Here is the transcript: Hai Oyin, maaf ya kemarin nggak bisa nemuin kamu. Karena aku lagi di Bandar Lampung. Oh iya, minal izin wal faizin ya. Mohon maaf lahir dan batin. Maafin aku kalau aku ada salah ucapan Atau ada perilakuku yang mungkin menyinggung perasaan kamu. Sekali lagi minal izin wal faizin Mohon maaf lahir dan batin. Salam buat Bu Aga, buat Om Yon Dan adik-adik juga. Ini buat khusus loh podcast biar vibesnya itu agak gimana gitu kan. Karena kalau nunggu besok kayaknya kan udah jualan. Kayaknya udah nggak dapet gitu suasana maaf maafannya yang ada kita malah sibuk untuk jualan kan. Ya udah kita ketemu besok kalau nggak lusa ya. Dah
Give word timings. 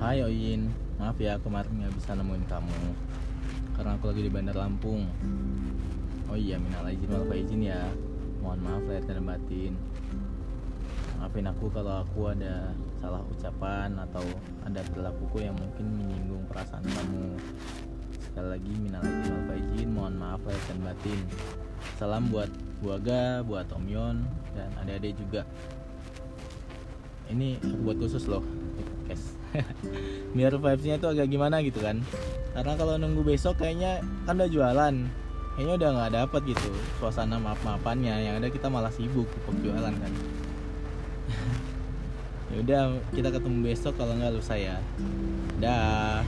Hai 0.00 0.24
Oyin, 0.24 0.72
maaf 0.96 1.20
ya 1.20 1.36
kemarin 1.44 1.68
nggak 1.76 1.92
bisa 1.92 2.16
nemuin 2.16 2.48
kamu. 2.48 2.72
Karena 3.76 4.00
aku 4.00 4.08
lagi 4.08 4.24
di 4.24 4.32
Bandar 4.32 4.56
Lampung. 4.56 5.04
Oh 6.32 6.36
iya, 6.40 6.56
minal 6.56 6.88
izin 6.88 7.12
wal 7.12 7.28
faizin 7.28 7.60
ya. 7.60 7.84
Mohon 8.40 8.60
maaf 8.64 8.84
lahir 8.88 9.04
dan 9.04 9.28
batin. 9.28 9.76
Maafin 11.20 11.52
aku 11.52 11.68
kalau 11.68 12.00
aku 12.00 12.30
ada 12.30 12.70
salah 13.02 13.20
ucapan 13.26 13.90
Atau 13.98 14.22
ada 14.62 14.80
perilakuku 14.86 15.42
yang 15.42 15.56
mungkin 15.58 15.86
menyinggung 16.00 16.48
perasaan 16.48 16.88
kamu. 16.88 17.36
Sekali 18.24 18.48
lagi 18.48 18.72
minal 18.72 19.04
izin 19.04 19.36
wal 19.36 19.44
faizin 19.52 19.88
Mohon 19.92 20.14
maaf 20.16 20.40
lahir 20.48 20.64
dan 20.64 20.80
batin. 20.80 21.20
Salam 22.00 22.32
buat 22.32 22.48
Bu 22.80 22.96
Aga, 22.96 23.44
buat 23.44 23.68
Om 23.68 23.84
Yon 23.84 24.16
Dan 24.56 24.70
adik-adik 24.80 25.20
juga. 25.20 25.42
Ini 27.28 27.60
buat 27.84 28.00
khusus 28.00 28.24
loh 28.24 28.40
podcast 29.08 29.37
biar 30.36 30.52
vibesnya 30.56 30.96
itu 31.00 31.06
agak 31.08 31.26
gimana 31.30 31.62
gitu 31.64 31.80
kan. 31.80 32.02
Karena 32.52 32.72
kalau 32.74 32.94
nunggu 32.98 33.22
besok 33.24 33.60
kayaknya 33.62 34.02
kan 34.24 34.38
udah 34.38 34.50
jualan. 34.50 34.94
Kayaknya 35.58 35.74
udah 35.74 35.88
nggak 35.90 36.12
dapet 36.14 36.42
gitu 36.54 36.70
suasana 37.02 37.34
maaf 37.42 37.58
maafannya 37.66 38.14
yang 38.22 38.34
ada 38.38 38.46
kita 38.46 38.70
malah 38.70 38.94
sibuk 38.94 39.26
untuk 39.46 39.72
jualan 39.72 39.94
kan. 39.94 40.12
Ya 42.48 42.64
udah 42.64 42.82
kita 43.12 43.28
ketemu 43.28 43.60
besok 43.60 44.00
kalau 44.00 44.16
nggak 44.16 44.32
lusa 44.32 44.56
ya. 44.56 44.80
Dah 45.60 46.24